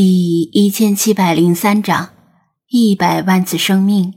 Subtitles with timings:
[0.00, 2.10] 第一千七百零三章，
[2.68, 4.14] 一百万次生命。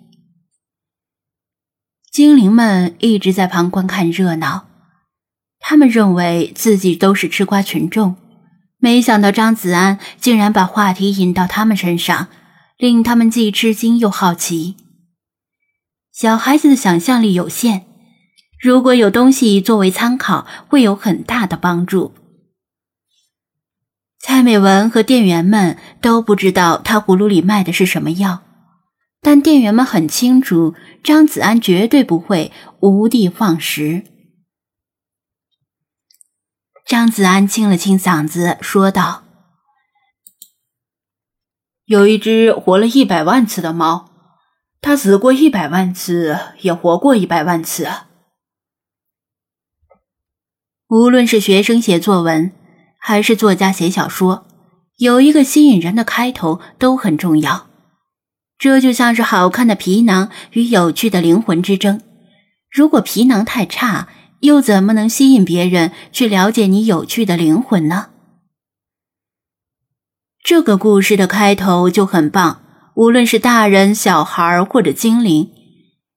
[2.12, 4.68] 精灵们一直在旁观看热闹，
[5.60, 8.16] 他们认为自己都是吃瓜群众，
[8.78, 12.28] 没想到张子安竟然把话题引到他们身上，
[12.78, 14.76] 令他们既吃惊又好奇。
[16.14, 17.88] 小孩子的想象力有限，
[18.62, 22.14] 如果有东西作为参考，会有很大的帮助。
[24.24, 28.44] 蔡美文和店员们都不知道他葫芦里卖的是什么药，
[29.20, 34.06] 但店员们很清楚，张子安绝对不会无的放矢。
[36.86, 39.24] 张子安清了清嗓子，说道
[41.86, 44.12] ：“有一只活了一百万次的猫，
[44.82, 47.90] 它死过一百万次，也活过一百万次。
[50.90, 52.54] 无论是学生写作文。”
[53.04, 54.46] 还是作家写小说，
[54.98, 57.68] 有一个吸引人的开头都很重要。
[58.60, 62.00] 这就像是好看的皮囊与有趣的灵魂之争。
[62.70, 64.08] 如果皮囊太差，
[64.42, 68.10] 又怎么能吸引别人去了解你有趣的灵魂呢？
[70.44, 72.62] 这个故事的开头就很棒，
[72.94, 75.50] 无论是大人、小孩或者精灵，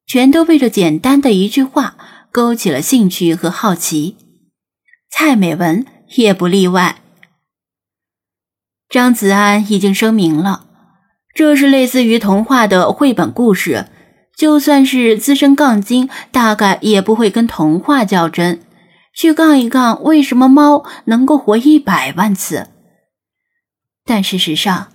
[0.07, 1.97] 全都被这简单的一句话
[2.31, 4.19] 勾起了兴趣和好奇。
[5.11, 5.87] 蔡美文。
[6.15, 6.97] 也不例外。
[8.89, 10.67] 张子安已经声明了，
[11.35, 13.89] 这是类似于童话的绘本故事，
[14.37, 18.61] 就算是资深杠精，大概也不会跟童话较真，
[19.15, 22.69] 去杠一杠为什么猫能够活一百万次。
[24.05, 24.93] 但事实上，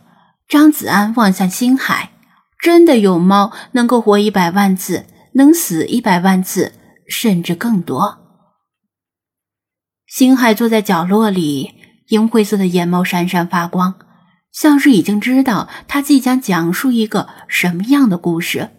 [0.47, 2.11] 张子安望向星海，
[2.61, 6.73] 真的有猫能够活一百万次，能死一百万次，
[7.07, 8.28] 甚至更多。
[10.09, 11.75] 星海坐在角落里，
[12.07, 13.93] 银灰色的眼眸闪闪发光，
[14.51, 18.71] 像是已经知道他即将讲述一个什么样的故事。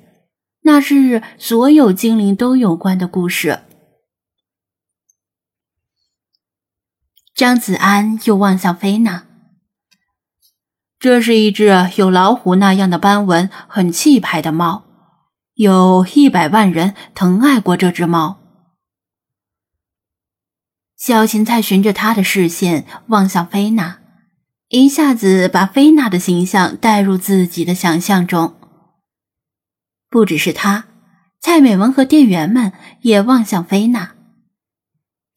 [0.63, 3.61] 那是所有精灵都有关的故事。
[7.33, 9.25] 张子安又望向菲娜，
[10.99, 14.83] 这是一只有老虎那样的斑纹、很气派的猫，
[15.55, 18.40] 有一百万人疼爱过这只猫。
[21.01, 24.01] 小芹菜循着他的视线望向菲娜，
[24.69, 28.55] 一下子把菲娜的形象带入自己的想象中。
[30.11, 30.85] 不只是他，
[31.41, 34.13] 蔡美文和店员们也望向菲娜。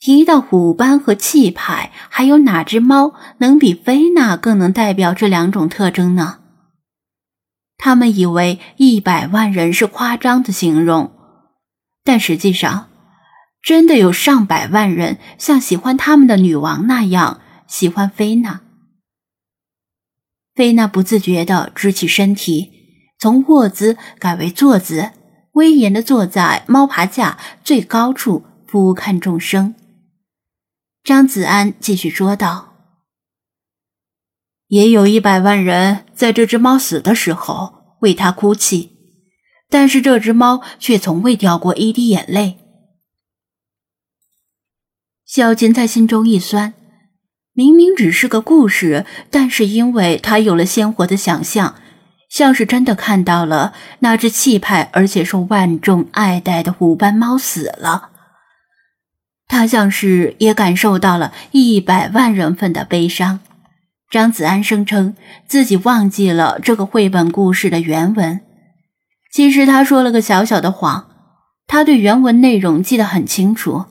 [0.01, 6.40] 提到虎斑和气派，还有哪只猫能比菲娜更能代表这两种特征呢？
[7.78, 11.13] 他们以为一百万人是夸张的形容，
[12.03, 12.90] 但实际上。
[13.63, 18.62] 真的有上百万人像喜欢他们的女王那样喜欢菲娜。
[20.53, 22.69] 菲娜不自觉地支起身体，
[23.18, 25.12] 从卧姿改为坐姿，
[25.53, 29.74] 威严地坐在猫爬架最高处，俯瞰众生。
[31.01, 32.74] 张子安继续说道
[34.68, 38.91] ：“也有一百万人在这只猫死的时候为它哭泣，
[39.69, 42.59] 但是这只猫却从未掉过一滴眼泪。”
[45.34, 46.76] 小琴在心中一酸，
[47.54, 51.74] 明明只是个故事，但是因为他有了鲜活的想象，
[52.30, 58.12] 像是真的看到了那只气派而且受万众爱戴的虎斑猫死了。
[59.48, 63.40] 他像是也感受到了一百万人份的悲伤。
[64.12, 65.16] 张子安声称
[65.48, 68.40] 自己忘记了这个绘本故事的原文，
[69.32, 71.08] 其实他说了个小小的谎，
[71.66, 73.86] 他对原文内容记得很清楚。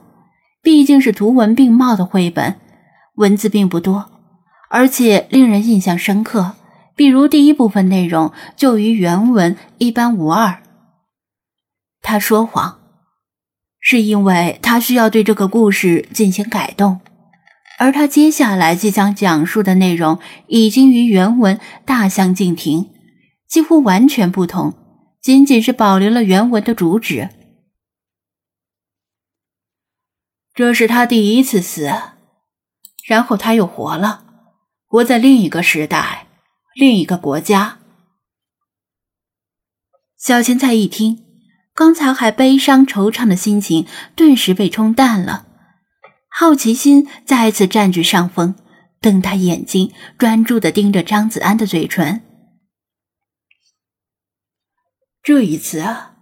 [0.63, 2.55] 毕竟是图文并茂的绘本，
[3.15, 4.09] 文字并不多，
[4.69, 6.53] 而且令人印象深刻。
[6.95, 10.61] 比如第一部分内容就与原文一般无二。
[12.01, 12.79] 他说谎，
[13.81, 17.01] 是因为他需要对这个故事进行改动，
[17.77, 22.89] 而他接下来即将讲述的内容已经与原文大相径庭，
[23.49, 24.73] 几乎完全不同，
[25.21, 27.29] 仅仅是保留了原文的主旨。
[30.55, 31.91] 这是他第一次死，
[33.07, 34.23] 然后他又活了，
[34.87, 36.27] 活在另一个时代，
[36.75, 37.79] 另一个国家。
[40.15, 41.25] 小芹菜一听，
[41.73, 45.47] 刚才还悲伤惆怅的心情顿时被冲淡了，
[46.29, 48.53] 好奇心再次占据上风，
[49.01, 52.21] 瞪大眼睛，专注的盯着张子安的嘴唇。
[55.23, 56.17] 这一次啊，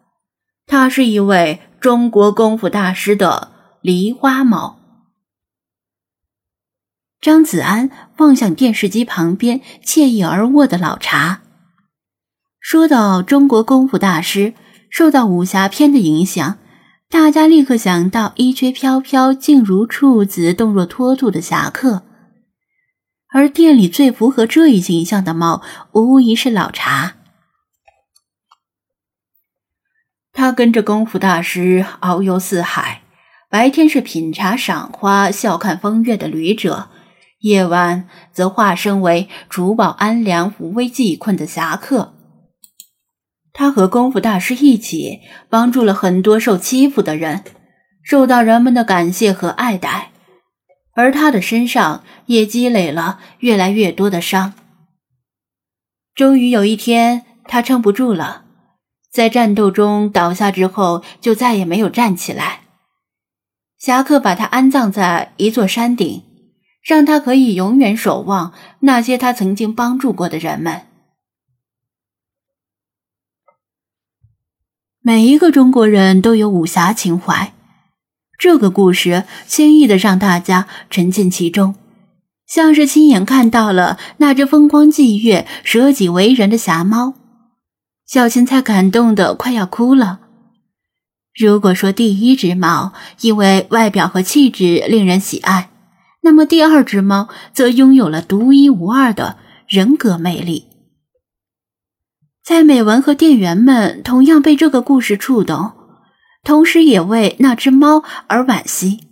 [0.65, 3.51] 他是一位中国功夫大师的。
[3.81, 4.79] 梨花猫，
[7.19, 11.41] 张子安望向电视机旁边惬意而卧的老茶，
[12.59, 14.53] 说到中国功夫大师
[14.91, 16.59] 受到武侠片的影响，
[17.09, 22.03] 大家立刻想到衣缺飘飘、静如处子、动若脱兔的侠客。
[23.33, 25.63] 而店里最符合这一形象的猫，
[25.93, 27.15] 无疑是老茶。
[30.31, 33.01] 他跟着功夫大师遨游四海，
[33.51, 36.87] 白天是品茶赏花、笑看风月的旅者，
[37.39, 42.13] 夜晚则化身为主保安良、扶危济困的侠客。
[43.51, 45.19] 他和功夫大师一起
[45.49, 47.43] 帮助了很多受欺负的人，
[48.01, 50.11] 受到人们的感谢和爱戴。
[50.93, 54.53] 而他的身上也积累了越来越多的伤。
[56.15, 58.45] 终于有一天，他撑不住了，
[59.11, 62.61] 在战斗中倒下之后，就再也没有站起来。
[63.81, 66.21] 侠客把他安葬在一座山顶，
[66.83, 70.83] 让他可以永远守望那些他曾经帮助过的人们。
[75.01, 77.53] 每一个中国人都有武侠情怀。
[78.37, 81.73] 这个故事轻易的让大家沉浸其中，
[82.45, 87.15] 像是亲眼看到了那只风光霁月、舍己为人的侠猫。
[88.05, 90.19] 小芹菜感动的快要哭了。
[91.33, 95.71] 如果说第一只猫因为外表和气质令人喜爱，
[96.21, 99.37] 那么第二只猫则拥有了独一无二的
[99.67, 100.67] 人格魅力。
[102.43, 105.73] 蔡美文和店员们同样被这个故事触动。
[106.43, 109.07] 同时也为那只猫而惋惜。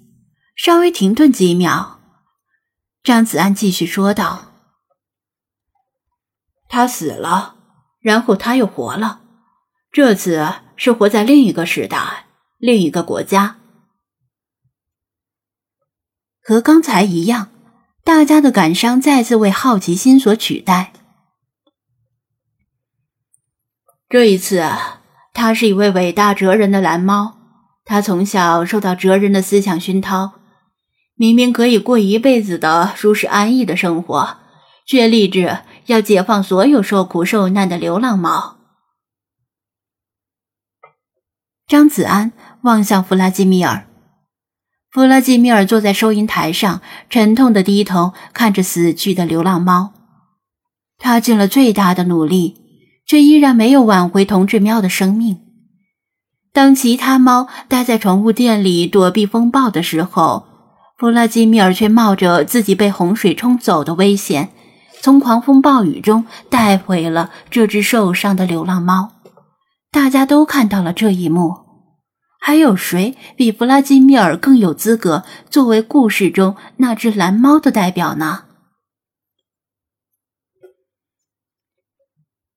[0.55, 1.99] 稍微停顿几秒，
[3.03, 4.53] 张子安继续说道
[6.67, 7.55] ：“他死了，
[8.01, 9.21] 然后他又活了。
[9.91, 12.25] 这次是活在另一个时代，
[12.57, 13.57] 另一个国家。
[16.41, 17.49] 和刚才一样，
[18.03, 20.93] 大家的感伤再次为好奇心所取代。
[24.09, 24.63] 这一次。”
[25.31, 27.37] 他是一位伟大哲人的蓝猫，
[27.85, 30.33] 他从小受到哲人的思想熏陶，
[31.15, 34.37] 明明可以过一辈子的舒适安逸的生活，
[34.85, 38.58] 却立志要解放所有受苦受难的流浪猫。
[41.69, 42.33] 张子安
[42.63, 43.85] 望向弗拉基米尔，
[44.91, 46.81] 弗拉基米尔坐在收银台上，
[47.11, 49.91] 沉痛的低头看着死去的流浪猫，
[50.97, 52.55] 他尽了最大的努力。
[53.05, 55.39] 却依然没有挽回同志喵的生命。
[56.53, 60.45] 当其他猫待在宠物店里躲避风暴的时候，
[60.95, 64.49] 弗拉基米尔却冒着自己被洪水冲走的危险，
[65.01, 69.13] 从狂风暴雨中带回了这只受伤的流浪猫。
[69.91, 71.55] 大家都看到了这一幕，
[72.39, 78.45] 还有谁比弗拉基米尔更有资格作为故事中那只蓝猫的代表呢？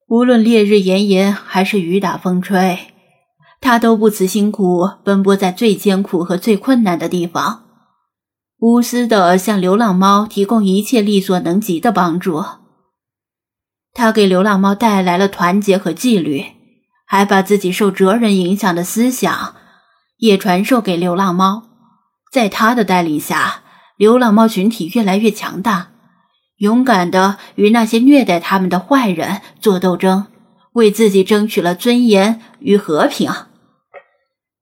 [0.09, 2.93] 无论烈日炎炎还是雨打风吹，
[3.63, 7.65] 他都不辞辛苦奔波在最艰苦和最困难的地方，
[8.59, 12.45] 无私的向流浪猫提供一切力所能及的帮助。
[13.95, 16.45] 他给流浪猫带来了团结和纪律，
[17.13, 19.55] 还把自己受哲人影响的思想
[20.17, 21.65] 也传授给流浪猫。
[22.33, 23.61] 在他的带领下，
[23.99, 25.89] 流浪猫群体越来越强大。
[26.57, 30.29] 勇敢的与那些虐待他们的坏人做斗争，
[30.73, 33.31] 为自己争取了尊严与和平。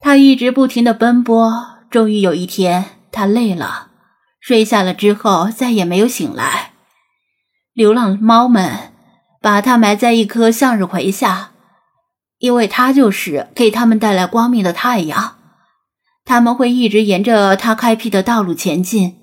[0.01, 3.91] 他一直不停的奔波，终于有一天，他累了，
[4.41, 6.73] 睡下了之后再也没有醒来。
[7.75, 8.93] 流浪猫们
[9.41, 11.53] 把他埋在一棵向日葵下，
[12.41, 15.37] 因为他就是给他们带来光明的太阳。
[16.25, 19.17] 他们会一直沿着他开辟的道路前进。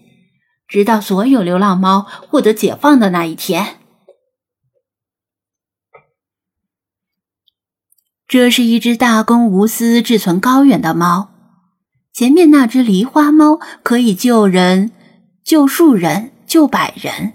[0.67, 3.77] 直到所有流浪猫获得解放的那一天。
[8.27, 11.29] 这是一只大公无私、志存高远的猫。
[12.12, 14.91] 前面那只狸花猫可以救人、
[15.41, 17.33] 救数人、救百人，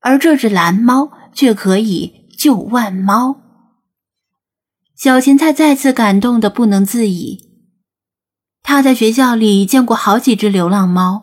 [0.00, 3.40] 而这只蓝猫却可以救万猫。
[4.98, 7.46] 小芹菜再次感动的不能自已。
[8.64, 11.22] 他在学校里见过好几只流浪猫。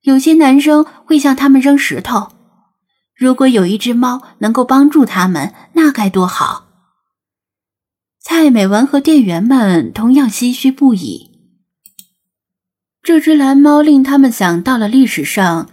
[0.00, 2.28] 有些男生会向他们扔石头，
[3.14, 6.68] 如果有一只猫能够帮助他们，那该多好！
[8.22, 11.32] 蔡美文和店员们同样唏嘘不已。
[13.02, 15.68] 这只蓝猫令他们想到了历史上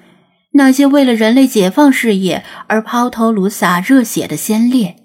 [0.54, 5.03] 那些为了人类解放事业而抛头颅洒热血的先烈。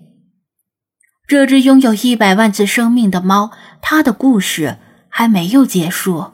[1.29, 3.51] 这只拥有一百万次生命的猫，
[3.83, 4.79] 它的故事
[5.11, 6.33] 还没有结束。